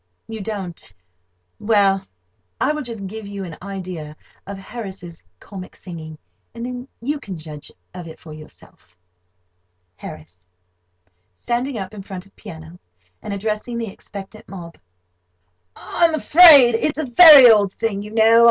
You 0.27 0.41
don't—well, 0.41 2.03
I 2.59 2.71
will 2.71 2.81
just 2.81 3.05
give 3.05 3.27
you 3.27 3.43
an 3.43 3.55
idea 3.61 4.15
of 4.47 4.57
Harris's 4.57 5.23
comic 5.39 5.75
singing, 5.75 6.17
and 6.55 6.65
then 6.65 6.87
you 7.03 7.19
can 7.19 7.37
judge 7.37 7.71
of 7.93 8.07
it 8.07 8.19
for 8.19 8.33
yourself. 8.33 8.79
[Picture: 9.97 10.07
Harris] 10.07 10.47
HARRIS 10.47 10.47
(standing 11.35 11.77
up 11.77 11.93
in 11.93 12.01
front 12.01 12.25
of 12.25 12.35
piano 12.35 12.79
and 13.21 13.31
addressing 13.31 13.77
the 13.77 13.91
expectant 13.93 14.49
mob): 14.49 14.79
"I'm 15.75 16.15
afraid 16.15 16.73
it's 16.73 16.97
a 16.97 17.05
very 17.05 17.51
old 17.51 17.71
thing, 17.71 18.01
you 18.01 18.09
know. 18.09 18.39